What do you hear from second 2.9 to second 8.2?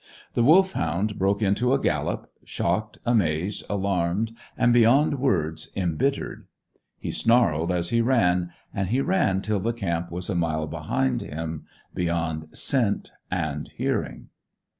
amazed, alarmed, and beyond words embittered. He snarled as he